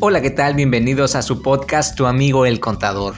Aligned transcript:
Hola, 0.00 0.22
¿qué 0.22 0.30
tal? 0.30 0.54
Bienvenidos 0.54 1.16
a 1.16 1.22
su 1.22 1.42
podcast 1.42 1.96
Tu 1.96 2.06
amigo 2.06 2.46
el 2.46 2.60
contador. 2.60 3.16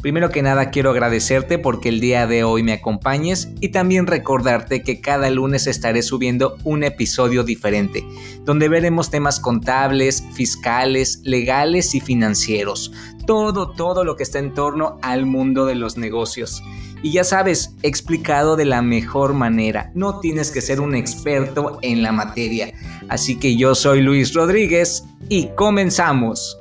Primero 0.00 0.30
que 0.30 0.42
nada 0.42 0.70
quiero 0.70 0.90
agradecerte 0.90 1.58
porque 1.58 1.88
el 1.88 1.98
día 1.98 2.28
de 2.28 2.44
hoy 2.44 2.62
me 2.62 2.72
acompañes 2.72 3.48
y 3.60 3.70
también 3.70 4.06
recordarte 4.06 4.84
que 4.84 5.00
cada 5.00 5.28
lunes 5.30 5.66
estaré 5.66 6.02
subiendo 6.02 6.56
un 6.62 6.84
episodio 6.84 7.42
diferente, 7.42 8.06
donde 8.44 8.68
veremos 8.68 9.10
temas 9.10 9.40
contables, 9.40 10.22
fiscales, 10.34 11.20
legales 11.24 11.96
y 11.96 12.00
financieros. 12.00 12.92
Todo, 13.26 13.72
todo 13.72 14.04
lo 14.04 14.14
que 14.14 14.22
está 14.22 14.38
en 14.38 14.54
torno 14.54 15.00
al 15.02 15.26
mundo 15.26 15.66
de 15.66 15.74
los 15.74 15.96
negocios. 15.96 16.62
Y 17.04 17.12
ya 17.12 17.22
sabes, 17.22 17.74
explicado 17.82 18.56
de 18.56 18.64
la 18.64 18.80
mejor 18.80 19.34
manera. 19.34 19.92
No 19.94 20.20
tienes 20.20 20.50
que 20.50 20.62
ser 20.62 20.80
un 20.80 20.94
experto 20.94 21.78
en 21.82 22.02
la 22.02 22.12
materia. 22.12 22.72
Así 23.10 23.38
que 23.38 23.58
yo 23.58 23.74
soy 23.74 24.00
Luis 24.00 24.32
Rodríguez 24.32 25.04
y 25.28 25.48
comenzamos. 25.48 26.58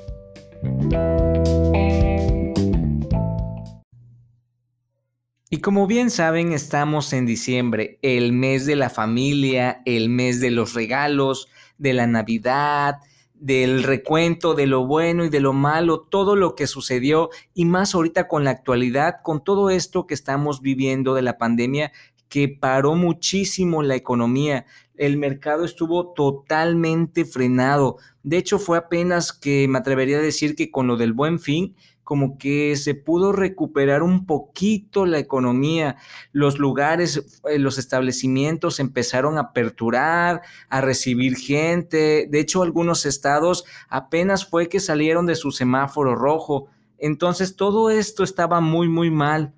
Y 5.50 5.62
como 5.62 5.88
bien 5.88 6.10
saben, 6.10 6.52
estamos 6.52 7.14
en 7.14 7.26
diciembre, 7.26 7.98
el 8.02 8.34
mes 8.34 8.66
de 8.66 8.76
la 8.76 8.90
familia, 8.90 9.82
el 9.86 10.10
mes 10.10 10.42
de 10.42 10.52
los 10.52 10.74
regalos, 10.74 11.48
de 11.78 11.94
la 11.94 12.06
Navidad, 12.06 12.98
del 13.44 13.84
recuento 13.84 14.54
de 14.54 14.68
lo 14.68 14.88
bueno 14.88 15.26
y 15.26 15.30
de 15.30 15.42
lo 15.42 15.52
malo, 15.52 16.00
todo 16.00 16.38
lo 16.38 16.56
que 16.56 16.66
sucedió 16.66 17.30
y 17.54 17.66
más 17.66 17.94
ahorita 17.94 18.30
con 18.30 18.46
la 18.46 18.52
actualidad, 18.52 19.16
con 19.22 19.44
todo 19.44 19.70
esto 19.70 20.08
que 20.08 20.14
estamos 20.14 20.62
viviendo 20.62 21.14
de 21.14 21.24
la 21.24 21.38
pandemia 21.38 21.92
que 22.30 22.48
paró 22.48 22.96
muchísimo 22.96 23.84
la 23.84 23.96
economía. 23.96 24.66
El 24.96 25.18
mercado 25.18 25.66
estuvo 25.66 26.14
totalmente 26.14 27.26
frenado. 27.26 27.98
De 28.24 28.38
hecho, 28.38 28.60
fue 28.60 28.78
apenas 28.78 29.34
que 29.34 29.68
me 29.68 29.78
atrevería 29.78 30.20
a 30.20 30.22
decir 30.22 30.56
que 30.56 30.72
con 30.72 30.88
lo 30.88 30.96
del 30.96 31.12
buen 31.12 31.38
fin, 31.38 31.76
como 32.04 32.38
que 32.38 32.76
se 32.76 32.96
pudo 32.96 33.32
recuperar 33.32 34.04
un 34.04 34.26
poquito 34.26 35.06
la 35.06 35.20
economía, 35.20 35.96
los 36.32 36.60
lugares, 36.60 37.42
eh, 37.50 37.60
los 37.60 37.78
establecimientos 37.78 38.80
empezaron 38.80 39.38
a 39.38 39.42
aperturar, 39.42 40.42
a 40.70 40.82
recibir 40.82 41.38
gente, 41.38 42.28
de 42.30 42.40
hecho 42.40 42.62
algunos 42.62 43.06
estados 43.06 43.66
apenas 43.88 44.46
fue 44.46 44.70
que 44.70 44.80
salieron 44.80 45.26
de 45.26 45.36
su 45.36 45.52
semáforo 45.52 46.16
rojo, 46.16 46.68
entonces 46.98 47.56
todo 47.56 47.90
esto 47.90 48.24
estaba 48.24 48.62
muy, 48.62 48.88
muy 48.90 49.10
mal, 49.10 49.54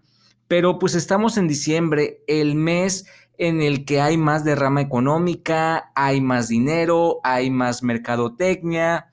pero 0.47 0.77
pues 0.77 0.95
estamos 0.95 1.38
en 1.38 1.47
diciembre, 1.47 2.23
el 2.27 2.55
mes 2.55 3.05
en 3.38 3.61
el 3.61 3.85
que 3.85 3.99
hay 3.99 4.17
más 4.17 4.45
derrama 4.45 4.81
económica, 4.81 5.91
hay 5.95 6.21
más 6.21 6.47
dinero, 6.47 7.19
hay 7.23 7.49
más 7.49 7.83
mercadotecnia, 7.83 9.07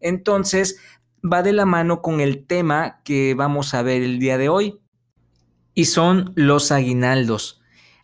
entonces 0.00 0.78
va 1.24 1.42
de 1.42 1.52
la 1.52 1.64
mano 1.64 2.02
con 2.02 2.20
el 2.20 2.46
tema 2.46 3.00
que 3.04 3.34
vamos 3.34 3.74
a 3.74 3.82
ver 3.82 4.02
el 4.02 4.18
día 4.18 4.38
de 4.38 4.48
hoy 4.48 4.80
y 5.74 5.86
son 5.86 6.32
los 6.34 6.72
aguinaldos. 6.72 7.60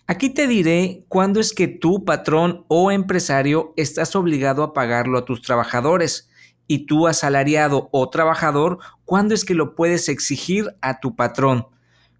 Aquí 0.06 0.30
te 0.30 0.46
diré 0.46 1.04
cuándo 1.08 1.40
es 1.40 1.54
que 1.54 1.66
tú, 1.66 2.04
patrón 2.04 2.64
o 2.68 2.90
empresario, 2.90 3.72
estás 3.76 4.14
obligado 4.14 4.62
a 4.62 4.74
pagarlo 4.74 5.18
a 5.18 5.24
tus 5.24 5.40
trabajadores 5.40 6.28
y 6.66 6.86
tú, 6.86 7.06
asalariado 7.06 7.88
o 7.90 8.10
trabajador, 8.10 8.78
cuándo 9.04 9.34
es 9.34 9.44
que 9.44 9.54
lo 9.54 9.74
puedes 9.74 10.08
exigir 10.08 10.74
a 10.82 11.00
tu 11.00 11.16
patrón. 11.16 11.66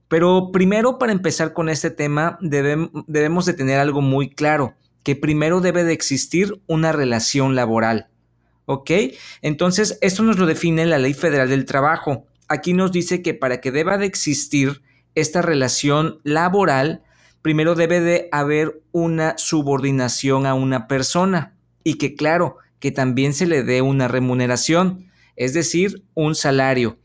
Pero 0.09 0.51
primero, 0.53 0.99
para 0.99 1.13
empezar 1.13 1.53
con 1.53 1.69
este 1.69 1.91
tema, 1.91 2.39
debemos 2.41 3.47
de 3.47 3.55
tener 3.55 3.79
algo 3.79 4.01
muy 4.01 4.31
claro, 4.31 4.75
que 5.03 5.17
primero 5.17 5.61
debe 5.61 5.85
de 5.85 5.93
existir 5.93 6.63
una 6.67 6.93
relación 6.93 7.55
laboral. 7.55 8.09
¿Ok? 8.67 8.91
Entonces, 9.43 9.99
esto 10.01 10.23
nos 10.23 10.39
lo 10.39 10.47
define 10.47 10.87
la 10.87 10.99
Ley 10.99 11.15
Federal 11.15 11.49
del 11.49 11.65
Trabajo. 11.65 12.27
Aquí 12.49 12.73
nos 12.73 12.93
dice 12.93 13.23
que 13.23 13.35
para 13.35 13.61
que 13.61 13.71
deba 13.71 13.99
de 13.99 14.07
existir 14.07 14.83
esta 15.15 15.43
relación 15.43 16.21
laboral, 16.25 17.03
primero 17.43 17.75
debe 17.75 18.01
de 18.01 18.29
haber 18.33 18.83
una 18.93 19.37
subordinación 19.37 20.47
a 20.47 20.55
una 20.55 20.89
persona 20.89 21.57
y 21.85 21.95
que 21.99 22.15
claro, 22.15 22.57
que 22.81 22.91
también 22.91 23.35
se 23.35 23.47
le 23.47 23.63
dé 23.63 23.83
una 23.83 24.09
remuneración, 24.09 25.11
es 25.37 25.55
decir, 25.55 26.05
un 26.15 26.35
salario. 26.35 26.99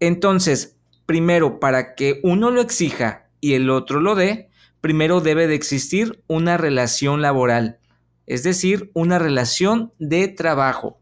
Entonces, 0.00 0.76
primero, 1.06 1.60
para 1.60 1.94
que 1.94 2.20
uno 2.22 2.50
lo 2.50 2.60
exija 2.60 3.28
y 3.40 3.54
el 3.54 3.70
otro 3.70 4.00
lo 4.00 4.14
dé, 4.14 4.48
primero 4.80 5.20
debe 5.20 5.46
de 5.46 5.54
existir 5.54 6.22
una 6.26 6.56
relación 6.56 7.22
laboral, 7.22 7.78
es 8.26 8.42
decir, 8.42 8.90
una 8.94 9.18
relación 9.18 9.92
de 9.98 10.28
trabajo. 10.28 10.98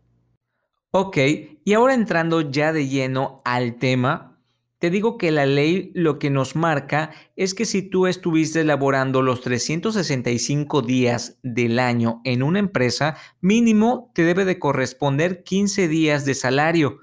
Ok, 0.97 1.17
y 1.65 1.73
ahora 1.73 1.93
entrando 1.93 2.41
ya 2.41 2.73
de 2.73 2.87
lleno 2.87 3.43
al 3.45 3.81
tema, 3.81 4.39
te 4.79 4.91
digo 4.91 5.19
que 5.19 5.33
la 5.33 5.45
ley 5.45 5.91
lo 5.93 6.21
que 6.21 6.31
nos 6.31 6.55
marca 6.55 7.11
es 7.35 7.53
que 7.53 7.65
si 7.65 7.83
tú 7.83 8.07
estuviste 8.07 8.61
elaborando 8.61 9.21
los 9.21 9.41
365 9.41 10.83
días 10.83 11.41
del 11.43 11.81
año 11.81 12.21
en 12.23 12.45
una 12.45 12.61
empresa, 12.61 13.17
mínimo 13.41 14.13
te 14.15 14.23
debe 14.23 14.45
de 14.45 14.61
corresponder 14.61 15.43
15 15.43 15.89
días 15.89 16.25
de 16.25 16.37
salario. 16.37 17.01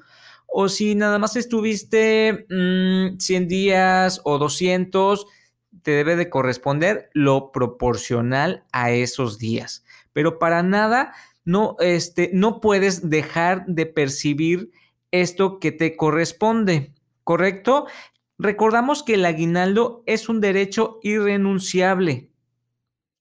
O 0.47 0.69
si 0.69 0.95
nada 0.95 1.19
más 1.19 1.35
estuviste 1.35 2.45
100 2.47 3.17
mm, 3.17 3.47
días 3.49 4.21
o 4.23 4.37
200, 4.37 5.27
te 5.83 5.91
debe 5.91 6.15
de 6.15 6.29
corresponder 6.29 7.09
lo 7.13 7.51
proporcional 7.51 8.63
a 8.71 8.91
esos 8.91 9.37
días. 9.37 9.83
Pero 10.13 10.39
para 10.39 10.63
nada 10.63 11.13
no, 11.43 11.75
este, 11.79 12.29
no 12.33 12.61
puedes 12.61 13.09
dejar 13.09 13.65
de 13.65 13.85
percibir 13.85 14.71
esto 15.11 15.59
que 15.59 15.71
te 15.71 15.95
corresponde, 15.95 16.93
¿correcto? 17.23 17.87
Recordamos 18.37 19.03
que 19.03 19.15
el 19.15 19.25
aguinaldo 19.25 20.03
es 20.05 20.29
un 20.29 20.41
derecho 20.41 20.99
irrenunciable. 21.03 22.31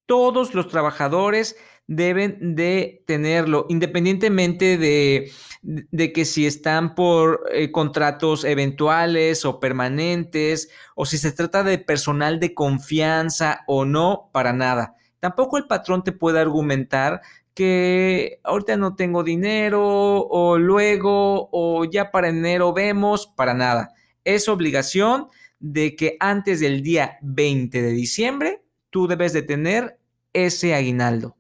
Todos 0.07 0.55
los 0.55 0.69
trabajadores 0.69 1.57
deben 1.87 2.55
de 2.55 3.03
tenerlo, 3.07 3.67
independientemente 3.69 4.79
de, 4.79 5.33
de 5.63 6.13
que 6.13 6.25
si 6.25 6.47
están 6.47 6.95
por 6.95 7.43
eh, 7.53 7.73
contratos 7.73 8.45
eventuales 8.45 9.45
o 9.45 9.61
permanentes, 9.61 10.71
o 10.95 11.05
si 11.05 11.19
se 11.19 11.33
trata 11.33 11.65
de 11.65 11.79
personal 11.79 12.39
de 12.41 12.55
confianza 12.55 13.65
o 13.67 13.85
no, 13.85 14.31
para 14.33 14.53
nada. 14.53 14.95
Tampoco 15.19 15.59
el 15.59 15.67
patrón 15.67 16.03
te 16.03 16.13
puede 16.13 16.41
argumentar 16.41 17.21
que 17.61 18.41
ahorita 18.43 18.79
no 18.79 18.97
tengo 18.97 19.23
dinero 19.23 19.83
o 19.83 20.57
luego 20.57 21.51
o 21.53 21.85
ya 21.85 22.11
para 22.11 22.31
enero 22.31 22.73
vemos, 22.73 23.27
para 23.27 23.53
nada. 23.53 23.93
Es 24.25 24.49
obligación 24.49 25.29
de 25.59 25.95
que 25.95 26.17
antes 26.21 26.61
del 26.61 26.83
día 26.83 27.19
20 27.21 27.83
de 27.83 27.91
diciembre 27.91 28.65
tú 28.89 29.09
debes 29.09 29.35
de 29.35 29.43
tener 29.43 29.99
ese 30.33 30.75
aguinaldo. 30.75 31.37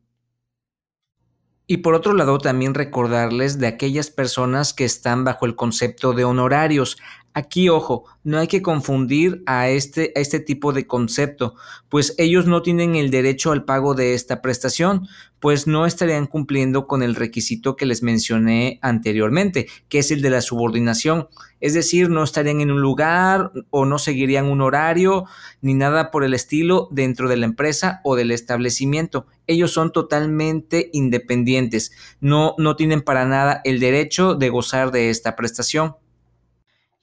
Y 1.67 1.79
por 1.79 1.95
otro 1.95 2.13
lado, 2.13 2.37
también 2.37 2.75
recordarles 2.75 3.59
de 3.59 3.69
aquellas 3.69 4.11
personas 4.11 4.75
que 4.75 4.85
están 4.85 5.25
bajo 5.25 5.47
el 5.47 5.57
concepto 5.57 6.13
de 6.13 6.25
honorarios. 6.25 6.99
Aquí, 7.33 7.69
ojo, 7.69 8.07
no 8.25 8.39
hay 8.39 8.49
que 8.49 8.61
confundir 8.61 9.45
a 9.47 9.69
este, 9.69 10.13
a 10.17 10.21
este 10.21 10.41
tipo 10.41 10.73
de 10.73 10.89
concepto, 10.89 11.55
pues 11.89 12.15
ellos 12.19 12.47
no 12.47 12.61
tienen 12.61 12.97
el 12.97 13.11
derecho 13.13 13.53
al 13.53 13.65
pago 13.65 13.95
de 13.95 14.15
esta 14.15 14.43
prestación, 14.43 15.07
pues 15.39 15.69
no 15.69 15.87
estarían 15.87 16.27
cumpliendo 16.27 16.89
con 16.89 17.05
el 17.05 17.15
requisito 17.15 17.77
que 17.77 17.87
les 17.87 18.03
mencioné 18.03 18.81
anteriormente, 18.83 19.69
que 19.89 20.01
es 20.01 20.11
el 20.11 20.23
de 20.23 20.31
la 20.31 20.41
subordinación. 20.41 21.29
Es 21.61 21.73
decir, 21.73 22.11
no 22.11 22.25
estarían 22.25 22.61
en 22.61 22.73
un 22.73 22.81
lugar 22.81 23.53
o 23.71 23.87
no 23.87 24.01
seguirían 24.01 24.47
un 24.47 24.61
horario 24.61 25.25
ni 25.63 25.75
nada 25.75 26.11
por 26.11 26.25
el 26.25 26.35
estilo 26.35 26.89
dentro 26.91 27.29
de 27.29 27.37
la 27.37 27.47
empresa 27.47 28.01
o 28.03 28.17
del 28.17 28.33
establecimiento. 28.33 29.27
Ellos 29.47 29.73
son 29.73 29.93
totalmente 29.93 30.91
independientes, 30.93 31.93
no, 32.21 32.57
no 32.59 32.75
tienen 32.75 33.03
para 33.03 33.25
nada 33.25 33.61
el 33.65 33.79
derecho 33.79 34.35
de 34.35 34.49
gozar 34.49 34.91
de 34.91 35.11
esta 35.11 35.37
prestación. 35.37 35.95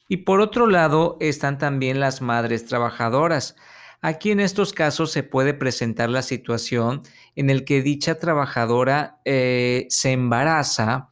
Y 0.08 0.18
por 0.18 0.40
otro 0.40 0.68
lado 0.68 1.18
están 1.20 1.58
también 1.58 2.00
las 2.00 2.22
madres 2.22 2.66
trabajadoras. 2.66 3.56
Aquí 4.02 4.32
en 4.32 4.40
estos 4.40 4.74
casos 4.74 5.12
se 5.12 5.24
puede 5.24 5.54
presentar 5.54 6.10
la 6.10 6.22
situación 6.22 7.02
en 7.36 7.50
el 7.50 7.66
que 7.66 7.82
dicha 7.82 8.20
trabajadora 8.20 9.20
eh, 9.26 9.88
se 9.90 10.12
embaraza 10.12 11.10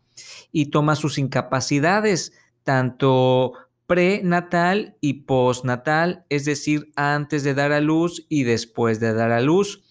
y 0.52 0.68
toma 0.68 0.96
sus 0.96 1.18
incapacidades, 1.18 2.34
tanto 2.64 3.54
prenatal 3.88 4.98
y 5.02 5.26
postnatal, 5.26 6.26
es 6.30 6.46
decir, 6.46 6.92
antes 6.96 7.44
de 7.44 7.54
dar 7.54 7.72
a 7.72 7.82
luz 7.82 8.26
y 8.30 8.44
después 8.44 9.00
de 9.00 9.14
dar 9.14 9.32
a 9.32 9.42
luz. 9.42 9.84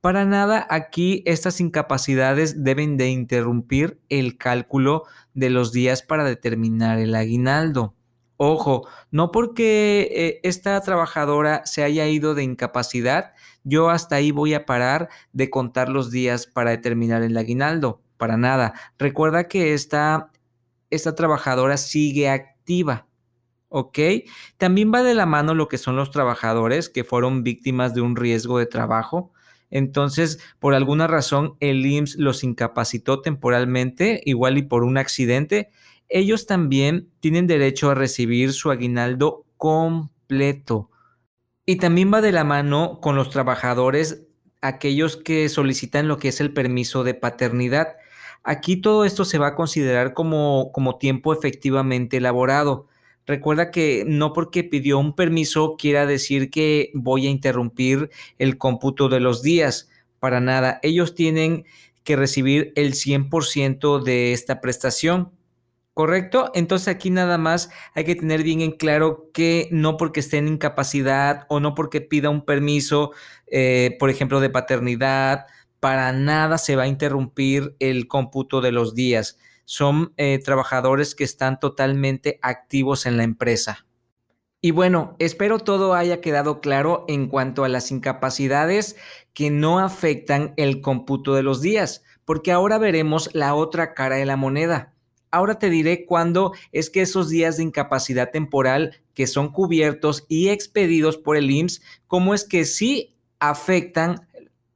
Para 0.00 0.24
nada 0.24 0.66
aquí 0.70 1.22
estas 1.26 1.60
incapacidades 1.60 2.62
deben 2.62 2.96
de 2.96 3.08
interrumpir 3.08 4.00
el 4.08 4.38
cálculo 4.38 5.02
de 5.34 5.50
los 5.50 5.72
días 5.72 6.02
para 6.02 6.22
determinar 6.22 6.98
el 6.98 7.14
aguinaldo. 7.14 7.95
Ojo, 8.36 8.86
no 9.10 9.32
porque 9.32 10.08
eh, 10.12 10.40
esta 10.42 10.80
trabajadora 10.80 11.64
se 11.64 11.82
haya 11.82 12.06
ido 12.06 12.34
de 12.34 12.42
incapacidad, 12.42 13.32
yo 13.64 13.90
hasta 13.90 14.16
ahí 14.16 14.30
voy 14.30 14.54
a 14.54 14.66
parar 14.66 15.08
de 15.32 15.50
contar 15.50 15.88
los 15.88 16.10
días 16.10 16.46
para 16.46 16.70
determinar 16.70 17.22
el 17.22 17.36
aguinaldo. 17.36 18.02
Para 18.16 18.36
nada. 18.38 18.72
Recuerda 18.98 19.46
que 19.46 19.74
esta 19.74 20.30
esta 20.90 21.14
trabajadora 21.14 21.76
sigue 21.76 22.28
activa. 22.28 23.06
¿Ok? 23.68 23.98
También 24.58 24.92
va 24.94 25.02
de 25.02 25.14
la 25.14 25.26
mano 25.26 25.54
lo 25.54 25.68
que 25.68 25.78
son 25.78 25.96
los 25.96 26.10
trabajadores 26.10 26.88
que 26.88 27.04
fueron 27.04 27.42
víctimas 27.42 27.94
de 27.94 28.00
un 28.00 28.16
riesgo 28.16 28.58
de 28.58 28.66
trabajo. 28.66 29.32
Entonces, 29.70 30.38
por 30.60 30.74
alguna 30.74 31.08
razón, 31.08 31.56
el 31.58 31.84
IMSS 31.84 32.16
los 32.16 32.44
incapacitó 32.44 33.20
temporalmente, 33.20 34.20
igual 34.24 34.58
y 34.58 34.62
por 34.62 34.84
un 34.84 34.96
accidente. 34.96 35.70
Ellos 36.08 36.46
también 36.46 37.10
tienen 37.20 37.46
derecho 37.46 37.90
a 37.90 37.94
recibir 37.94 38.52
su 38.52 38.70
aguinaldo 38.70 39.44
completo. 39.56 40.90
Y 41.64 41.76
también 41.76 42.12
va 42.12 42.20
de 42.20 42.32
la 42.32 42.44
mano 42.44 43.00
con 43.00 43.16
los 43.16 43.30
trabajadores, 43.30 44.22
aquellos 44.60 45.16
que 45.16 45.48
solicitan 45.48 46.08
lo 46.08 46.18
que 46.18 46.28
es 46.28 46.40
el 46.40 46.52
permiso 46.52 47.02
de 47.04 47.14
paternidad. 47.14 47.96
Aquí 48.44 48.76
todo 48.76 49.04
esto 49.04 49.24
se 49.24 49.38
va 49.38 49.48
a 49.48 49.54
considerar 49.56 50.14
como, 50.14 50.70
como 50.72 50.98
tiempo 50.98 51.32
efectivamente 51.32 52.18
elaborado. 52.18 52.86
Recuerda 53.26 53.72
que 53.72 54.04
no 54.06 54.32
porque 54.32 54.62
pidió 54.62 55.00
un 55.00 55.16
permiso 55.16 55.74
quiera 55.76 56.06
decir 56.06 56.50
que 56.50 56.92
voy 56.94 57.26
a 57.26 57.30
interrumpir 57.30 58.10
el 58.38 58.56
cómputo 58.56 59.08
de 59.08 59.18
los 59.18 59.42
días. 59.42 59.90
Para 60.20 60.40
nada. 60.40 60.78
Ellos 60.82 61.14
tienen 61.14 61.64
que 62.04 62.14
recibir 62.14 62.72
el 62.76 62.94
100% 62.94 64.02
de 64.02 64.32
esta 64.32 64.60
prestación. 64.60 65.32
¿Correcto? 65.96 66.50
Entonces 66.52 66.88
aquí 66.88 67.08
nada 67.08 67.38
más 67.38 67.70
hay 67.94 68.04
que 68.04 68.14
tener 68.14 68.42
bien 68.42 68.60
en 68.60 68.72
claro 68.72 69.30
que 69.32 69.66
no 69.72 69.96
porque 69.96 70.20
esté 70.20 70.36
en 70.36 70.46
incapacidad 70.46 71.46
o 71.48 71.58
no 71.58 71.74
porque 71.74 72.02
pida 72.02 72.28
un 72.28 72.44
permiso, 72.44 73.12
eh, 73.46 73.96
por 73.98 74.10
ejemplo, 74.10 74.40
de 74.40 74.50
paternidad, 74.50 75.46
para 75.80 76.12
nada 76.12 76.58
se 76.58 76.76
va 76.76 76.82
a 76.82 76.86
interrumpir 76.86 77.76
el 77.78 78.08
cómputo 78.08 78.60
de 78.60 78.72
los 78.72 78.94
días. 78.94 79.38
Son 79.64 80.12
eh, 80.18 80.38
trabajadores 80.44 81.14
que 81.14 81.24
están 81.24 81.58
totalmente 81.60 82.38
activos 82.42 83.06
en 83.06 83.16
la 83.16 83.24
empresa. 83.24 83.86
Y 84.60 84.72
bueno, 84.72 85.16
espero 85.18 85.60
todo 85.60 85.94
haya 85.94 86.20
quedado 86.20 86.60
claro 86.60 87.06
en 87.08 87.26
cuanto 87.26 87.64
a 87.64 87.70
las 87.70 87.90
incapacidades 87.90 88.96
que 89.32 89.50
no 89.50 89.78
afectan 89.78 90.52
el 90.58 90.82
cómputo 90.82 91.34
de 91.34 91.42
los 91.42 91.62
días, 91.62 92.04
porque 92.26 92.52
ahora 92.52 92.76
veremos 92.76 93.30
la 93.32 93.54
otra 93.54 93.94
cara 93.94 94.16
de 94.16 94.26
la 94.26 94.36
moneda 94.36 94.92
Ahora 95.36 95.58
te 95.58 95.68
diré 95.68 96.06
cuándo 96.06 96.54
es 96.72 96.88
que 96.88 97.02
esos 97.02 97.28
días 97.28 97.58
de 97.58 97.62
incapacidad 97.62 98.30
temporal 98.30 99.02
que 99.12 99.26
son 99.26 99.52
cubiertos 99.52 100.24
y 100.28 100.48
expedidos 100.48 101.18
por 101.18 101.36
el 101.36 101.50
IMSS, 101.50 101.82
cómo 102.06 102.32
es 102.32 102.42
que 102.42 102.64
sí 102.64 103.14
afectan 103.38 104.26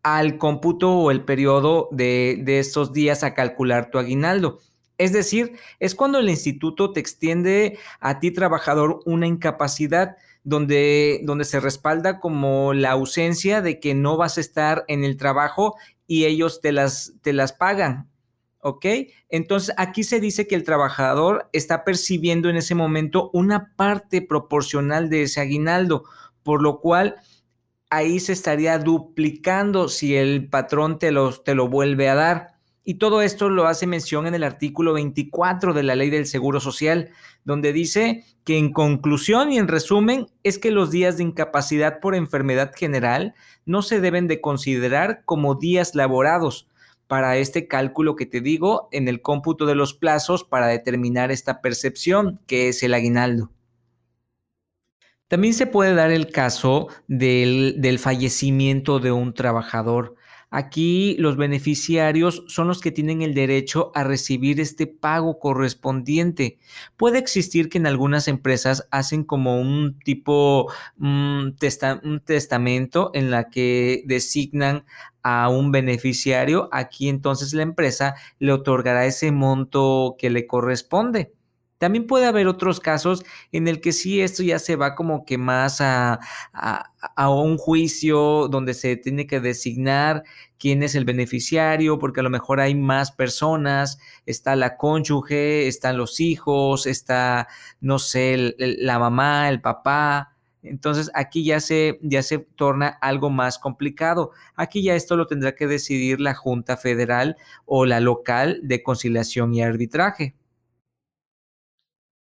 al 0.02 0.36
cómputo 0.36 0.92
o 0.92 1.10
el 1.10 1.24
periodo 1.24 1.88
de, 1.92 2.42
de 2.44 2.92
días 2.92 3.24
a 3.24 3.32
calcular 3.32 3.90
tu 3.90 3.96
aguinaldo. 3.96 4.58
Es 4.98 5.14
decir, 5.14 5.52
es 5.78 5.94
cuando 5.94 6.18
el 6.18 6.28
instituto 6.28 6.92
te 6.92 7.00
extiende 7.00 7.78
a 7.98 8.20
ti, 8.20 8.30
trabajador, 8.30 9.00
una 9.06 9.26
incapacidad 9.26 10.18
donde, 10.44 11.22
donde 11.24 11.46
se 11.46 11.60
respalda 11.60 12.20
como 12.20 12.74
la 12.74 12.90
ausencia 12.90 13.62
de 13.62 13.80
que 13.80 13.94
no 13.94 14.18
vas 14.18 14.36
a 14.36 14.42
estar 14.42 14.84
en 14.88 15.04
el 15.04 15.16
trabajo 15.16 15.76
y 16.06 16.26
ellos 16.26 16.60
te 16.60 16.72
las, 16.72 17.14
te 17.22 17.32
las 17.32 17.54
pagan. 17.54 18.09
¿Ok? 18.62 18.86
Entonces 19.28 19.74
aquí 19.78 20.04
se 20.04 20.20
dice 20.20 20.46
que 20.46 20.54
el 20.54 20.64
trabajador 20.64 21.48
está 21.52 21.84
percibiendo 21.84 22.48
en 22.50 22.56
ese 22.56 22.74
momento 22.74 23.30
una 23.32 23.74
parte 23.74 24.20
proporcional 24.22 25.08
de 25.08 25.22
ese 25.22 25.40
aguinaldo, 25.40 26.04
por 26.42 26.62
lo 26.62 26.80
cual 26.80 27.16
ahí 27.90 28.20
se 28.20 28.32
estaría 28.32 28.78
duplicando 28.78 29.88
si 29.88 30.14
el 30.14 30.48
patrón 30.48 30.98
te 30.98 31.10
lo, 31.10 31.32
te 31.32 31.54
lo 31.54 31.68
vuelve 31.68 32.08
a 32.08 32.14
dar. 32.14 32.60
Y 32.82 32.94
todo 32.94 33.20
esto 33.20 33.50
lo 33.50 33.66
hace 33.66 33.86
mención 33.86 34.26
en 34.26 34.34
el 34.34 34.42
artículo 34.42 34.94
24 34.94 35.74
de 35.74 35.82
la 35.82 35.96
ley 35.96 36.08
del 36.08 36.26
Seguro 36.26 36.60
Social, 36.60 37.10
donde 37.44 37.72
dice 37.72 38.24
que 38.44 38.56
en 38.56 38.72
conclusión 38.72 39.52
y 39.52 39.58
en 39.58 39.68
resumen 39.68 40.28
es 40.42 40.58
que 40.58 40.70
los 40.70 40.90
días 40.90 41.16
de 41.16 41.24
incapacidad 41.24 42.00
por 42.00 42.14
enfermedad 42.14 42.72
general 42.74 43.34
no 43.66 43.82
se 43.82 44.00
deben 44.00 44.28
de 44.28 44.40
considerar 44.40 45.22
como 45.24 45.56
días 45.56 45.94
laborados, 45.94 46.68
para 47.10 47.38
este 47.38 47.66
cálculo 47.66 48.14
que 48.14 48.24
te 48.24 48.40
digo 48.40 48.88
en 48.92 49.08
el 49.08 49.20
cómputo 49.20 49.66
de 49.66 49.74
los 49.74 49.94
plazos 49.94 50.44
para 50.44 50.68
determinar 50.68 51.32
esta 51.32 51.60
percepción 51.60 52.38
que 52.46 52.68
es 52.68 52.84
el 52.84 52.94
aguinaldo. 52.94 53.50
También 55.26 55.52
se 55.54 55.66
puede 55.66 55.92
dar 55.92 56.12
el 56.12 56.30
caso 56.30 56.86
del, 57.08 57.80
del 57.80 57.98
fallecimiento 57.98 59.00
de 59.00 59.10
un 59.10 59.34
trabajador. 59.34 60.14
Aquí 60.52 61.16
los 61.18 61.36
beneficiarios 61.36 62.44
son 62.46 62.66
los 62.66 62.80
que 62.80 62.92
tienen 62.92 63.22
el 63.22 63.34
derecho 63.34 63.90
a 63.94 64.04
recibir 64.04 64.60
este 64.60 64.88
pago 64.88 65.40
correspondiente. 65.40 66.58
Puede 66.96 67.18
existir 67.18 67.68
que 67.68 67.78
en 67.78 67.86
algunas 67.86 68.28
empresas 68.28 68.86
hacen 68.92 69.24
como 69.24 69.60
un 69.60 69.98
tipo 69.98 70.72
un 70.98 71.56
testamento 71.56 73.10
en 73.14 73.30
la 73.30 73.48
que 73.48 74.02
designan 74.06 74.84
a 75.22 75.48
un 75.48 75.72
beneficiario. 75.72 76.68
Aquí 76.72 77.08
entonces 77.08 77.52
la 77.52 77.62
empresa 77.62 78.14
le 78.38 78.52
otorgará 78.52 79.06
ese 79.06 79.32
monto 79.32 80.16
que 80.18 80.30
le 80.30 80.46
corresponde. 80.46 81.32
También 81.80 82.06
puede 82.06 82.26
haber 82.26 82.46
otros 82.46 82.78
casos 82.78 83.24
en 83.52 83.66
el 83.66 83.80
que 83.80 83.92
sí 83.92 84.20
esto 84.20 84.42
ya 84.42 84.58
se 84.58 84.76
va 84.76 84.94
como 84.94 85.24
que 85.24 85.38
más 85.38 85.80
a, 85.80 86.18
un 87.16 87.56
juicio 87.56 88.48
donde 88.48 88.74
se 88.74 88.96
tiene 88.96 89.26
que 89.26 89.40
designar 89.40 90.22
quién 90.58 90.82
es 90.82 90.94
el 90.94 91.06
beneficiario, 91.06 91.98
porque 91.98 92.20
a 92.20 92.22
lo 92.22 92.28
mejor 92.28 92.60
hay 92.60 92.74
más 92.74 93.12
personas, 93.12 93.98
está 94.26 94.56
la 94.56 94.76
cónyuge, 94.76 95.68
están 95.68 95.96
los 95.96 96.20
hijos, 96.20 96.86
está, 96.86 97.48
no 97.80 97.98
sé, 97.98 98.54
la 98.58 98.98
mamá, 98.98 99.48
el 99.48 99.62
papá. 99.62 100.36
Entonces 100.62 101.10
aquí 101.14 101.44
ya 101.44 101.60
se, 101.60 101.98
ya 102.02 102.22
se 102.22 102.38
torna 102.38 102.88
algo 102.88 103.30
más 103.30 103.58
complicado. 103.58 104.32
Aquí 104.54 104.82
ya 104.82 104.94
esto 104.94 105.16
lo 105.16 105.26
tendrá 105.26 105.54
que 105.54 105.66
decidir 105.66 106.20
la 106.20 106.34
Junta 106.34 106.76
Federal 106.76 107.36
o 107.64 107.86
la 107.86 108.00
local 108.00 108.60
de 108.62 108.82
conciliación 108.82 109.54
y 109.54 109.62
arbitraje. 109.62 110.34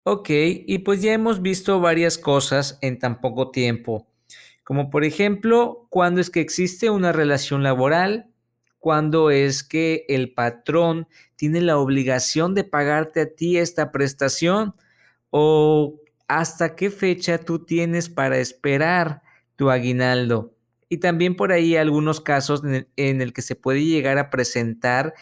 Ok, 0.04 0.30
y 0.30 0.78
pues 0.78 1.00
ya 1.00 1.12
hemos 1.12 1.42
visto 1.42 1.78
varias 1.80 2.18
cosas 2.18 2.76
en 2.82 2.98
tan 2.98 3.20
poco 3.20 3.52
tiempo, 3.52 4.08
como 4.64 4.90
por 4.90 5.04
ejemplo, 5.04 5.86
cuando 5.90 6.20
es 6.20 6.28
que 6.28 6.40
existe 6.40 6.90
una 6.90 7.12
relación 7.12 7.62
laboral, 7.62 8.28
cuando 8.80 9.30
es 9.30 9.62
que 9.62 10.04
el 10.08 10.34
patrón 10.34 11.06
tiene 11.36 11.60
la 11.60 11.78
obligación 11.78 12.52
de 12.54 12.64
pagarte 12.64 13.20
a 13.20 13.32
ti 13.32 13.58
esta 13.58 13.92
prestación 13.92 14.74
o 15.30 16.00
hasta 16.28 16.74
qué 16.74 16.90
fecha 16.90 17.38
tú 17.38 17.64
tienes 17.64 18.08
para 18.08 18.38
esperar 18.38 19.22
tu 19.56 19.70
aguinaldo. 19.70 20.54
Y 20.88 20.98
también 20.98 21.36
por 21.36 21.52
ahí 21.52 21.76
algunos 21.76 22.20
casos 22.20 22.62
en 22.64 22.74
el, 22.74 22.86
el 22.96 23.32
que 23.32 23.42
se 23.42 23.56
puede 23.56 23.84
llegar 23.84 24.18
a 24.18 24.30
presentar 24.30 25.14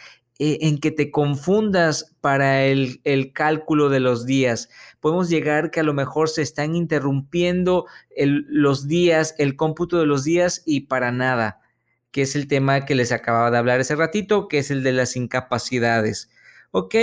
eh, 0.43 0.67
en 0.67 0.79
que 0.79 0.91
te 0.91 1.11
confundas 1.11 2.17
para 2.23 2.65
el, 2.65 3.03
cálculo 3.35 3.91
de 3.91 4.01
los 4.01 4.25
días. 4.25 4.71
Podemos 4.99 5.29
llegar 5.29 5.71
que 5.71 5.81
a 5.81 5.83
lo 5.83 5.93
mejor 5.93 6.31
se 6.31 6.41
están 6.41 6.75
interrumpiendo 6.75 7.85
los 8.17 8.89
días, 8.89 9.35
el 9.37 9.55
cómputo 9.55 9.99
de 9.99 10.07
los 10.07 10.25
días 10.25 10.63
y 10.65 10.87
para 10.87 11.13
nada, 11.13 11.61
que 12.11 12.23
es 12.23 12.37
el 12.37 12.49
tema 12.49 12.87
que 12.87 12.95
les 12.95 13.13
acababa 13.13 13.51
de 13.51 13.59
hablar 13.59 13.81
hace 13.81 13.95
ratito, 13.97 14.49
que 14.49 14.61
es 14.61 14.71
el 14.71 14.83
de 14.83 14.93
las 14.93 15.15
incapacidades. 15.15 16.31
¿Ok? 16.71 16.95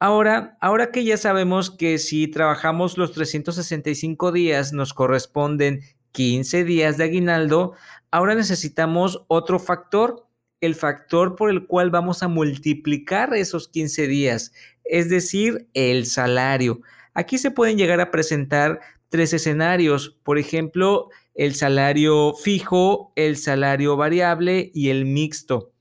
Ahora, 0.00 0.56
ahora 0.60 0.90
que 0.90 1.04
ya 1.04 1.16
sabemos 1.16 1.70
que 1.70 1.98
si 1.98 2.26
trabajamos 2.26 2.96
los 2.98 3.12
365 3.12 4.32
días 4.32 4.72
nos 4.72 4.94
corresponden 4.94 5.82
15 6.12 6.64
días 6.64 6.96
de 6.96 7.04
aguinaldo, 7.04 7.74
ahora 8.10 8.34
necesitamos 8.34 9.24
otro 9.28 9.58
factor 9.58 10.26
el 10.60 10.74
factor 10.74 11.36
por 11.36 11.50
el 11.50 11.66
cual 11.66 11.90
vamos 11.90 12.22
a 12.22 12.28
multiplicar 12.28 13.34
esos 13.34 13.68
15 13.68 14.06
días, 14.06 14.52
es 14.84 15.08
decir, 15.08 15.68
el 15.74 16.06
salario. 16.06 16.80
Aquí 17.14 17.38
se 17.38 17.50
pueden 17.50 17.78
llegar 17.78 18.00
a 18.00 18.10
presentar 18.10 18.80
tres 19.08 19.32
escenarios, 19.32 20.18
por 20.22 20.38
ejemplo, 20.38 21.08
el 21.34 21.54
salario 21.54 22.34
fijo, 22.34 23.12
el 23.16 23.36
salario 23.36 23.96
variable 23.96 24.70
y 24.74 24.90
el 24.90 25.06
mixto. 25.06 25.72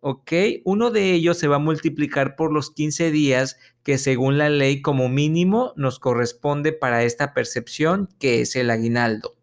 ¿Ok? 0.00 0.32
Uno 0.64 0.90
de 0.90 1.12
ellos 1.12 1.38
se 1.38 1.48
va 1.48 1.56
a 1.56 1.60
multiplicar 1.60 2.36
por 2.36 2.52
los 2.52 2.70
15 2.70 3.10
días 3.10 3.58
que 3.82 3.98
según 3.98 4.38
la 4.38 4.48
ley 4.48 4.82
como 4.82 5.08
mínimo 5.08 5.72
nos 5.76 5.98
corresponde 5.98 6.72
para 6.72 7.04
esta 7.04 7.34
percepción 7.34 8.08
que 8.18 8.40
es 8.42 8.56
el 8.56 8.70
aguinaldo. 8.70 9.38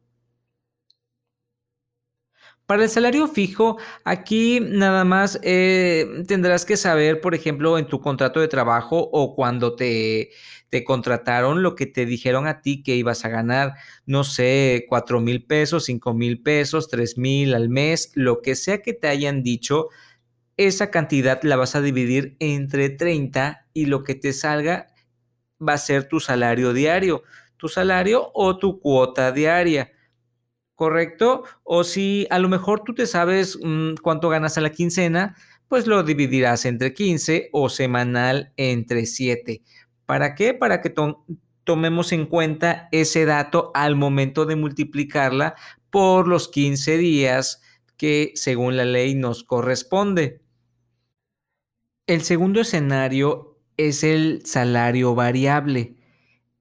Para 2.65 2.83
el 2.83 2.89
salario 2.89 3.27
fijo, 3.27 3.77
aquí 4.05 4.59
nada 4.59 5.05
más 5.05 5.39
eh, 5.43 6.23
tendrás 6.27 6.65
que 6.65 6.77
saber, 6.77 7.21
por 7.21 7.35
ejemplo, 7.35 7.77
en 7.77 7.85
tu 7.85 8.01
contrato 8.01 8.39
de 8.39 8.47
trabajo 8.47 9.07
o 9.11 9.35
cuando 9.35 9.75
te, 9.75 10.31
te 10.69 10.83
contrataron, 10.83 11.61
lo 11.61 11.75
que 11.75 11.85
te 11.85 12.07
dijeron 12.07 12.47
a 12.47 12.61
ti 12.61 12.81
que 12.81 12.95
ibas 12.95 13.23
a 13.23 13.29
ganar, 13.29 13.73
no 14.07 14.23
sé, 14.23 14.87
cuatro 14.89 15.21
mil 15.21 15.45
pesos, 15.45 15.85
cinco 15.85 16.15
mil 16.15 16.41
pesos, 16.41 16.87
tres 16.87 17.19
mil 17.19 17.53
al 17.53 17.69
mes, 17.69 18.11
lo 18.15 18.41
que 18.41 18.55
sea 18.55 18.81
que 18.81 18.93
te 18.93 19.09
hayan 19.09 19.43
dicho, 19.43 19.89
esa 20.57 20.91
cantidad 20.91 21.41
la 21.43 21.55
vas 21.55 21.75
a 21.75 21.81
dividir 21.81 22.37
entre 22.39 22.89
30 22.89 23.67
y 23.73 23.87
lo 23.87 24.03
que 24.03 24.15
te 24.15 24.33
salga 24.33 24.87
va 25.65 25.73
a 25.73 25.77
ser 25.77 26.07
tu 26.07 26.19
salario 26.19 26.73
diario, 26.73 27.23
tu 27.57 27.67
salario 27.67 28.31
o 28.33 28.57
tu 28.57 28.79
cuota 28.79 29.31
diaria. 29.31 29.91
¿Correcto? 30.75 31.43
O 31.63 31.83
si 31.83 32.27
a 32.29 32.39
lo 32.39 32.49
mejor 32.49 32.83
tú 32.83 32.93
te 32.93 33.07
sabes 33.07 33.57
mm, 33.61 33.95
cuánto 34.01 34.29
ganas 34.29 34.57
a 34.57 34.61
la 34.61 34.71
quincena, 34.71 35.35
pues 35.67 35.87
lo 35.87 36.03
dividirás 36.03 36.65
entre 36.65 36.93
15 36.93 37.49
o 37.53 37.69
semanal 37.69 38.53
entre 38.57 39.05
7. 39.05 39.61
¿Para 40.05 40.35
qué? 40.35 40.53
Para 40.53 40.81
que 40.81 40.93
tomemos 41.63 42.11
en 42.11 42.25
cuenta 42.25 42.89
ese 42.91 43.25
dato 43.25 43.71
al 43.73 43.95
momento 43.95 44.45
de 44.45 44.55
multiplicarla 44.55 45.55
por 45.89 46.27
los 46.27 46.49
15 46.49 46.97
días 46.97 47.61
que 47.97 48.33
según 48.35 48.77
la 48.77 48.85
ley 48.85 49.15
nos 49.15 49.43
corresponde. 49.43 50.44
El 52.07 52.21
segundo 52.21 52.61
escenario 52.61 53.57
es 53.77 54.03
el 54.03 54.45
salario 54.45 55.15
variable. 55.15 55.95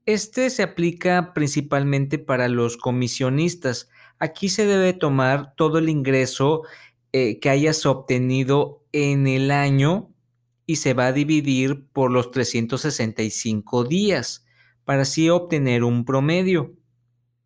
Este 0.07 0.49
se 0.49 0.63
aplica 0.63 1.35
principalmente 1.35 2.19
para 2.19 2.49
los 2.49 2.79
comisionistas. 2.79 3.91
Aquí 4.19 4.49
se 4.49 4.65
debe 4.65 4.95
tomar 4.95 5.55
todo 5.55 5.77
el 5.77 5.91
ingreso 5.91 6.63
eh, 7.13 7.41
que 7.41 7.51
hayas 7.51 7.85
obtenido 7.85 8.87
en 8.93 9.27
el 9.27 9.51
año 9.51 10.11
y 10.65 10.77
se 10.77 10.95
va 10.95 11.09
a 11.09 11.13
dividir 11.13 11.89
por 11.93 12.11
los 12.11 12.31
365 12.31 13.85
días 13.85 14.47
para 14.85 15.03
así 15.03 15.29
obtener 15.29 15.85
un 15.85 16.07
promedio. 16.07 16.73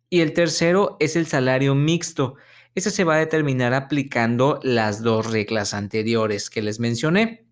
Y 0.09 0.21
el 0.21 0.31
tercero 0.31 0.95
es 1.01 1.17
el 1.17 1.27
salario 1.27 1.75
mixto. 1.75 2.35
Ese 2.75 2.91
se 2.91 3.03
va 3.03 3.15
a 3.15 3.19
determinar 3.19 3.73
aplicando 3.73 4.61
las 4.63 5.03
dos 5.03 5.29
reglas 5.29 5.73
anteriores 5.73 6.49
que 6.49 6.61
les 6.61 6.79
mencioné. 6.79 7.48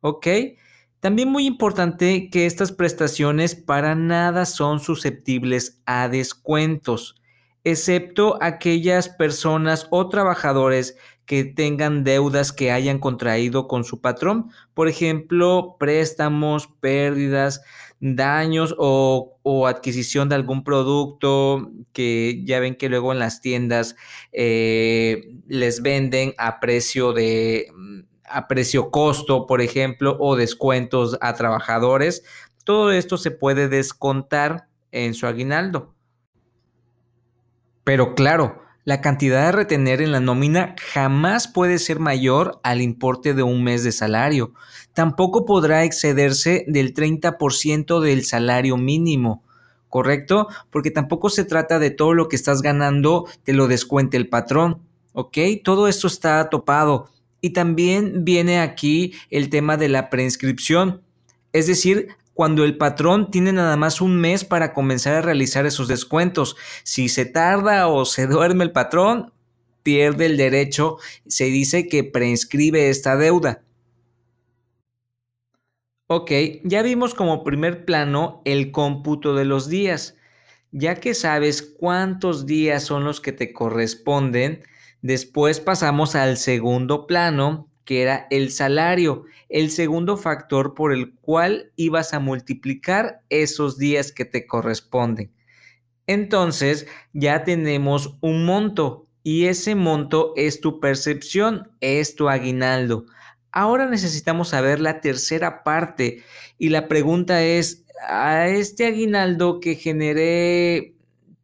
¿Ok? 0.00 0.26
También 1.00 1.28
muy 1.28 1.46
importante 1.46 2.28
que 2.28 2.46
estas 2.46 2.72
prestaciones 2.72 3.54
para 3.54 3.94
nada 3.94 4.46
son 4.46 4.80
susceptibles 4.80 5.80
a 5.86 6.08
descuentos, 6.08 7.14
excepto 7.62 8.36
aquellas 8.42 9.08
personas 9.08 9.86
o 9.90 10.08
trabajadores 10.08 10.96
que 11.24 11.44
tengan 11.44 12.04
deudas 12.04 12.52
que 12.52 12.72
hayan 12.72 12.98
contraído 12.98 13.68
con 13.68 13.84
su 13.84 14.00
patrón, 14.00 14.50
por 14.74 14.88
ejemplo, 14.88 15.76
préstamos, 15.78 16.68
pérdidas, 16.80 17.60
daños 18.00 18.74
o, 18.78 19.36
adquisición 19.66 20.28
de 20.28 20.36
algún 20.36 20.64
producto 20.64 21.70
que 21.92 22.42
ya 22.44 22.60
ven 22.60 22.76
que 22.76 22.88
luego 22.88 23.12
en 23.12 23.18
las 23.18 23.40
tiendas 23.40 23.96
eh, 24.32 25.36
les 25.46 25.82
venden 25.82 26.34
a 26.38 26.60
precio 26.60 27.12
de 27.12 27.68
a 28.30 28.48
precio 28.48 28.90
costo, 28.90 29.46
por 29.46 29.60
ejemplo, 29.60 30.16
o 30.20 30.36
descuentos 30.36 31.16
a 31.20 31.34
trabajadores. 31.34 32.24
Todo 32.64 32.92
esto 32.92 33.16
se 33.16 33.30
puede 33.30 33.68
descontar 33.68 34.68
en 34.92 35.14
su 35.14 35.26
aguinaldo. 35.26 35.94
Pero 37.84 38.14
claro, 38.14 38.62
la 38.88 39.02
cantidad 39.02 39.44
de 39.44 39.52
retener 39.52 40.00
en 40.00 40.12
la 40.12 40.20
nómina 40.20 40.74
jamás 40.92 41.46
puede 41.46 41.78
ser 41.78 42.00
mayor 42.00 42.58
al 42.62 42.80
importe 42.80 43.34
de 43.34 43.42
un 43.42 43.62
mes 43.62 43.84
de 43.84 43.92
salario. 43.92 44.54
Tampoco 44.94 45.44
podrá 45.44 45.84
excederse 45.84 46.64
del 46.68 46.94
30% 46.94 48.00
del 48.00 48.24
salario 48.24 48.78
mínimo. 48.78 49.42
¿Correcto? 49.88 50.48
Porque 50.70 50.90
tampoco 50.90 51.28
se 51.30 51.44
trata 51.44 51.78
de 51.78 51.90
todo 51.90 52.14
lo 52.14 52.28
que 52.28 52.36
estás 52.36 52.62
ganando 52.62 53.26
te 53.42 53.52
lo 53.52 53.68
descuente 53.68 54.16
el 54.16 54.28
patrón. 54.28 54.82
¿Ok? 55.12 55.36
Todo 55.62 55.86
esto 55.86 56.06
está 56.06 56.48
topado. 56.48 57.10
Y 57.40 57.50
también 57.50 58.24
viene 58.24 58.60
aquí 58.60 59.14
el 59.30 59.50
tema 59.50 59.76
de 59.76 59.88
la 59.88 60.10
preinscripción. 60.10 61.02
Es 61.52 61.66
decir, 61.66 62.08
cuando 62.38 62.64
el 62.64 62.76
patrón 62.76 63.32
tiene 63.32 63.52
nada 63.52 63.76
más 63.76 64.00
un 64.00 64.20
mes 64.20 64.44
para 64.44 64.72
comenzar 64.72 65.14
a 65.14 65.22
realizar 65.22 65.66
esos 65.66 65.88
descuentos. 65.88 66.54
Si 66.84 67.08
se 67.08 67.24
tarda 67.24 67.88
o 67.88 68.04
se 68.04 68.28
duerme 68.28 68.62
el 68.62 68.70
patrón, 68.70 69.32
pierde 69.82 70.26
el 70.26 70.36
derecho, 70.36 70.98
se 71.26 71.46
dice 71.46 71.88
que 71.88 72.04
preinscribe 72.04 72.90
esta 72.90 73.16
deuda. 73.16 73.62
Ok, 76.06 76.30
ya 76.62 76.82
vimos 76.82 77.12
como 77.12 77.42
primer 77.42 77.84
plano 77.84 78.40
el 78.44 78.70
cómputo 78.70 79.34
de 79.34 79.44
los 79.44 79.68
días. 79.68 80.16
Ya 80.70 80.94
que 80.96 81.14
sabes 81.14 81.60
cuántos 81.62 82.46
días 82.46 82.84
son 82.84 83.04
los 83.04 83.20
que 83.20 83.32
te 83.32 83.52
corresponden, 83.52 84.62
después 85.02 85.60
pasamos 85.60 86.14
al 86.14 86.36
segundo 86.36 87.06
plano, 87.06 87.68
que 87.84 88.02
era 88.02 88.26
el 88.30 88.50
salario, 88.50 89.24
el 89.48 89.70
segundo 89.70 90.16
factor 90.16 90.74
por 90.74 90.92
el 90.92 91.14
cual 91.14 91.72
ibas 91.76 92.12
a 92.12 92.20
multiplicar 92.20 93.22
esos 93.30 93.78
días 93.78 94.12
que 94.12 94.24
te 94.24 94.46
corresponden. 94.46 95.32
Entonces 96.06 96.86
ya 97.12 97.44
tenemos 97.44 98.16
un 98.20 98.44
monto 98.44 99.06
y 99.22 99.46
ese 99.46 99.74
monto 99.74 100.32
es 100.36 100.60
tu 100.60 100.80
percepción, 100.80 101.70
es 101.80 102.14
tu 102.14 102.28
aguinaldo. 102.28 103.04
Ahora 103.52 103.86
necesitamos 103.86 104.48
saber 104.50 104.80
la 104.80 105.00
tercera 105.00 105.62
parte 105.64 106.22
y 106.58 106.70
la 106.70 106.88
pregunta 106.88 107.42
es, 107.42 107.84
¿a 108.08 108.48
este 108.48 108.86
aguinaldo 108.86 109.60
que 109.60 109.74
generé 109.74 110.94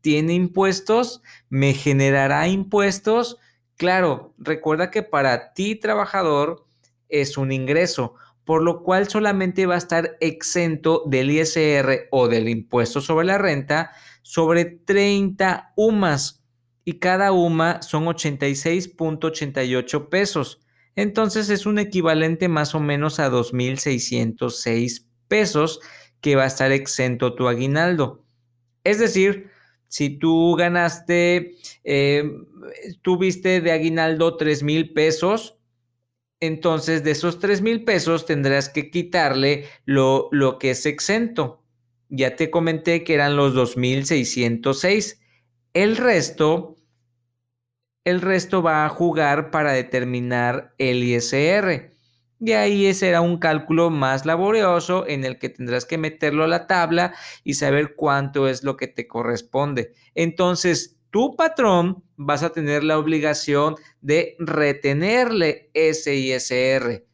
tiene 0.00 0.34
impuestos? 0.34 1.22
¿Me 1.48 1.74
generará 1.74 2.48
impuestos? 2.48 3.38
Claro, 3.76 4.34
recuerda 4.38 4.90
que 4.90 5.02
para 5.02 5.52
ti 5.52 5.74
trabajador 5.74 6.64
es 7.08 7.36
un 7.36 7.52
ingreso, 7.52 8.14
por 8.44 8.62
lo 8.62 8.82
cual 8.82 9.08
solamente 9.08 9.66
va 9.66 9.74
a 9.74 9.78
estar 9.78 10.16
exento 10.20 11.02
del 11.06 11.30
ISR 11.30 12.08
o 12.10 12.28
del 12.28 12.48
impuesto 12.48 13.00
sobre 13.00 13.26
la 13.26 13.38
renta 13.38 13.92
sobre 14.22 14.64
30 14.64 15.72
UMAS 15.76 16.42
y 16.84 16.94
cada 16.94 17.32
UMA 17.32 17.82
son 17.82 18.06
86.88 18.06 20.08
pesos. 20.08 20.60
Entonces 20.96 21.50
es 21.50 21.66
un 21.66 21.78
equivalente 21.78 22.48
más 22.48 22.74
o 22.74 22.80
menos 22.80 23.20
a 23.20 23.30
2.606 23.30 25.06
pesos 25.28 25.80
que 26.20 26.36
va 26.36 26.44
a 26.44 26.48
estar 26.48 26.72
exento 26.72 27.34
tu 27.34 27.48
aguinaldo. 27.48 28.24
Es 28.84 28.98
decir, 28.98 29.50
si 29.88 30.18
tú 30.18 30.56
ganaste, 30.56 31.56
eh, 31.84 32.24
tuviste 33.02 33.60
de 33.60 33.72
aguinaldo 33.72 34.36
3 34.36 34.62
mil 34.62 34.92
pesos, 34.92 35.58
entonces 36.40 37.04
de 37.04 37.12
esos 37.12 37.38
3 37.38 37.62
mil 37.62 37.84
pesos 37.84 38.26
tendrás 38.26 38.68
que 38.68 38.90
quitarle 38.90 39.66
lo, 39.84 40.28
lo 40.32 40.58
que 40.58 40.70
es 40.70 40.86
exento. 40.86 41.64
Ya 42.08 42.36
te 42.36 42.50
comenté 42.50 43.02
que 43.02 43.14
eran 43.14 43.36
los 43.36 43.54
2.606. 43.54 45.20
El 45.72 45.96
resto, 45.96 46.76
el 48.04 48.20
resto 48.20 48.62
va 48.62 48.84
a 48.84 48.88
jugar 48.88 49.50
para 49.50 49.72
determinar 49.72 50.74
el 50.78 51.02
ISR. 51.02 51.93
Y 52.46 52.52
ahí 52.52 52.92
será 52.92 53.22
un 53.22 53.38
cálculo 53.38 53.88
más 53.88 54.26
laborioso 54.26 55.06
en 55.08 55.24
el 55.24 55.38
que 55.38 55.48
tendrás 55.48 55.86
que 55.86 55.96
meterlo 55.96 56.44
a 56.44 56.48
la 56.48 56.66
tabla 56.66 57.14
y 57.42 57.54
saber 57.54 57.94
cuánto 57.96 58.48
es 58.48 58.62
lo 58.64 58.76
que 58.76 58.86
te 58.86 59.06
corresponde. 59.06 59.94
Entonces, 60.14 60.98
tu 61.08 61.36
patrón 61.36 62.04
vas 62.16 62.42
a 62.42 62.50
tener 62.50 62.84
la 62.84 62.98
obligación 62.98 63.76
de 64.02 64.36
retenerle 64.38 65.70
ese 65.72 66.16
ISR, 66.16 67.06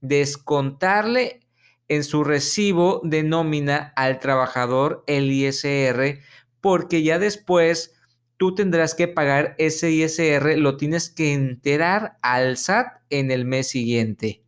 descontarle 0.00 1.40
en 1.88 2.02
su 2.02 2.24
recibo 2.24 3.02
de 3.04 3.24
nómina 3.24 3.92
al 3.94 4.20
trabajador 4.20 5.04
el 5.06 5.30
ISR, 5.30 6.20
porque 6.62 7.02
ya 7.02 7.18
después 7.18 7.94
tú 8.38 8.54
tendrás 8.54 8.94
que 8.94 9.06
pagar 9.06 9.54
ese 9.58 9.90
ISR, 9.90 10.56
lo 10.56 10.78
tienes 10.78 11.10
que 11.10 11.34
enterar 11.34 12.16
al 12.22 12.56
SAT 12.56 13.02
en 13.10 13.30
el 13.30 13.44
mes 13.44 13.68
siguiente. 13.68 14.47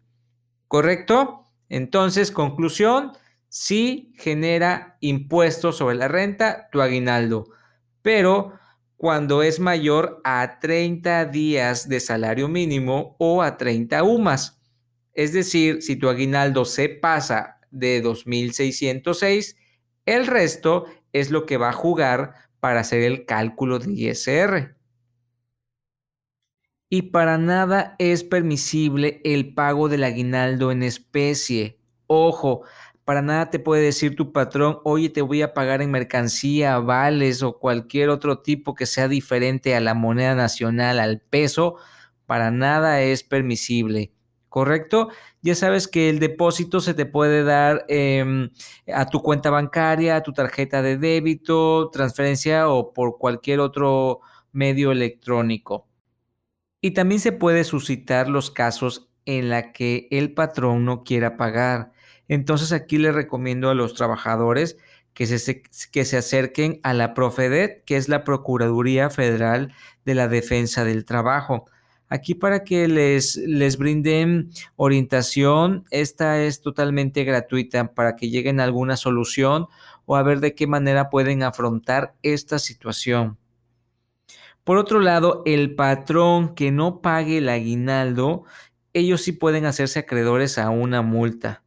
¿Correcto? 0.70 1.46
Entonces, 1.68 2.30
conclusión, 2.30 3.10
sí 3.48 4.14
genera 4.16 4.98
impuestos 5.00 5.78
sobre 5.78 5.96
la 5.96 6.06
renta 6.06 6.68
tu 6.70 6.80
aguinaldo, 6.80 7.48
pero 8.02 8.52
cuando 8.96 9.42
es 9.42 9.58
mayor 9.58 10.20
a 10.22 10.60
30 10.60 11.24
días 11.24 11.88
de 11.88 11.98
salario 11.98 12.46
mínimo 12.46 13.16
o 13.18 13.42
a 13.42 13.56
30 13.56 14.04
UMAS. 14.04 14.60
Es 15.12 15.32
decir, 15.32 15.82
si 15.82 15.96
tu 15.96 16.08
aguinaldo 16.08 16.64
se 16.64 16.88
pasa 16.88 17.58
de 17.72 18.00
2.606, 18.00 19.56
el 20.06 20.28
resto 20.28 20.84
es 21.12 21.32
lo 21.32 21.46
que 21.46 21.56
va 21.56 21.70
a 21.70 21.72
jugar 21.72 22.34
para 22.60 22.78
hacer 22.78 23.02
el 23.02 23.26
cálculo 23.26 23.80
de 23.80 23.90
ISR 23.92 24.79
y 26.90 27.02
para 27.02 27.38
nada 27.38 27.96
es 27.98 28.24
permisible 28.24 29.20
el 29.24 29.54
pago 29.54 29.88
del 29.88 30.04
aguinaldo 30.04 30.72
en 30.72 30.82
especie. 30.82 31.78
Ojo, 32.08 32.62
para 33.04 33.22
nada 33.22 33.50
te 33.50 33.60
puede 33.60 33.82
decir 33.84 34.16
tu 34.16 34.32
patrón, 34.32 34.80
oye, 34.84 35.08
te 35.08 35.22
voy 35.22 35.42
a 35.42 35.54
pagar 35.54 35.82
en 35.82 35.90
mercancía, 35.90 36.78
vales 36.80 37.42
o 37.42 37.58
cualquier 37.58 38.10
otro 38.10 38.40
tipo 38.40 38.74
que 38.74 38.86
sea 38.86 39.08
diferente 39.08 39.74
a 39.76 39.80
la 39.80 39.94
moneda 39.94 40.34
nacional, 40.34 40.98
al 40.98 41.20
peso. 41.20 41.76
Para 42.26 42.50
nada 42.50 43.00
es 43.02 43.22
permisible. 43.22 44.12
¿correcto? 44.50 45.08
Ya 45.42 45.54
sabes 45.54 45.88
que 45.88 46.10
el 46.10 46.18
depósito 46.18 46.80
se 46.80 46.92
te 46.92 47.06
puede 47.06 47.44
dar 47.44 47.86
em, 47.88 48.50
a 48.92 49.06
tu 49.06 49.22
cuenta 49.22 49.48
bancaria, 49.50 50.16
a 50.16 50.22
tu 50.22 50.32
tarjeta 50.32 50.82
de 50.82 50.98
débito, 50.98 51.88
transferencia 51.90 52.68
o 52.68 52.92
por 52.92 53.16
cualquier 53.18 53.60
otro 53.60 54.20
medio 54.52 54.92
electrónico. 54.92 55.89
Y 56.80 56.92
también 56.92 57.20
se 57.20 57.32
puede 57.32 57.64
suscitar 57.64 58.28
los 58.28 58.50
casos 58.50 59.10
en 59.26 59.50
la 59.50 59.72
que 59.72 60.08
el 60.10 60.32
patrón 60.32 60.84
no 60.84 61.04
quiera 61.04 61.36
pagar. 61.36 61.92
Entonces 62.28 62.72
aquí 62.72 62.98
le 62.98 63.12
recomiendo 63.12 63.70
a 63.70 63.74
los 63.74 63.94
trabajadores 63.94 64.76
que 65.14 65.26
se, 65.26 65.62
que 65.92 66.04
se 66.04 66.16
acerquen 66.16 66.80
a 66.82 66.94
la 66.94 67.14
Profedet, 67.14 67.84
que 67.84 67.96
es 67.96 68.08
la 68.08 68.24
Procuraduría 68.24 69.10
Federal 69.10 69.74
de 70.04 70.14
la 70.14 70.28
Defensa 70.28 70.84
del 70.84 71.04
Trabajo 71.04 71.66
aquí 72.10 72.34
para 72.34 72.64
que 72.64 72.86
les, 72.88 73.36
les 73.36 73.78
brinden 73.78 74.50
orientación. 74.76 75.86
Esta 75.90 76.42
es 76.42 76.60
totalmente 76.60 77.24
gratuita 77.24 77.94
para 77.94 78.16
que 78.16 78.28
lleguen 78.28 78.60
a 78.60 78.64
alguna 78.64 78.96
solución 78.98 79.68
o 80.04 80.16
a 80.16 80.22
ver 80.22 80.40
de 80.40 80.54
qué 80.54 80.66
manera 80.66 81.08
pueden 81.08 81.42
afrontar 81.42 82.14
esta 82.22 82.58
situación. 82.58 83.38
Por 84.64 84.78
otro 84.78 85.00
lado, 85.00 85.42
el 85.46 85.74
patrón 85.74 86.54
que 86.54 86.70
no 86.70 87.00
pague 87.00 87.38
el 87.38 87.48
aguinaldo, 87.48 88.44
ellos 88.92 89.22
sí 89.22 89.32
pueden 89.32 89.64
hacerse 89.64 90.00
acreedores 90.00 90.58
a 90.58 90.70
una 90.70 91.02
multa. 91.02 91.62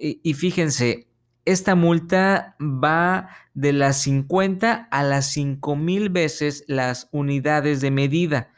Y, 0.00 0.34
fíjense, 0.34 1.08
esta 1.44 1.74
multa 1.74 2.56
va 2.60 3.30
de 3.54 3.72
las 3.72 4.00
50 4.02 4.88
a 4.90 5.02
las 5.02 5.32
5 5.32 5.74
mil 5.74 6.08
veces 6.08 6.64
las 6.68 7.08
unidades 7.10 7.80
de 7.80 7.90
medida 7.90 8.52